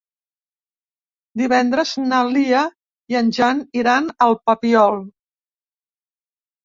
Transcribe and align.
Divendres 1.41 1.91
na 2.05 2.21
Lia 2.37 2.63
i 3.15 3.19
en 3.21 3.31
Jan 3.41 3.61
iran 3.83 4.09
al 4.29 4.35
Papiol. 4.49 5.01